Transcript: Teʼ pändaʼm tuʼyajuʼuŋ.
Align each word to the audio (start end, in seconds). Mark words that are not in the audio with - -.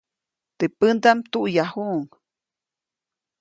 Teʼ 0.57 0.69
pändaʼm 0.79 1.19
tuʼyajuʼuŋ. 1.31 2.01